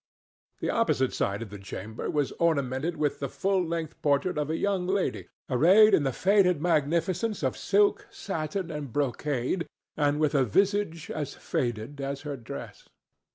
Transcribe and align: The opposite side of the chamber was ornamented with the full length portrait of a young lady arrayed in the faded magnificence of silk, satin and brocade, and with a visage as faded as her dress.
The 0.61 0.71
opposite 0.71 1.13
side 1.13 1.43
of 1.43 1.51
the 1.51 1.59
chamber 1.59 2.09
was 2.09 2.31
ornamented 2.39 2.97
with 2.97 3.19
the 3.19 3.29
full 3.29 3.63
length 3.63 4.01
portrait 4.01 4.35
of 4.35 4.49
a 4.49 4.57
young 4.57 4.87
lady 4.87 5.27
arrayed 5.47 5.93
in 5.93 6.01
the 6.01 6.11
faded 6.11 6.59
magnificence 6.59 7.37
of 7.43 7.55
silk, 7.55 8.07
satin 8.09 8.71
and 8.71 8.91
brocade, 8.91 9.67
and 9.95 10.19
with 10.19 10.33
a 10.33 10.43
visage 10.43 11.11
as 11.11 11.35
faded 11.35 12.01
as 12.01 12.21
her 12.21 12.35
dress. 12.35 12.89